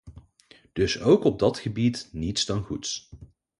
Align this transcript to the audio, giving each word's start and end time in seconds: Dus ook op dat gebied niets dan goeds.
Dus 0.73 0.99
ook 1.01 1.23
op 1.23 1.39
dat 1.39 1.59
gebied 1.59 2.09
niets 2.11 2.45
dan 2.45 2.63
goeds. 2.63 3.09